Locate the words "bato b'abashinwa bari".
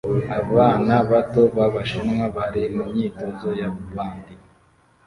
1.11-2.63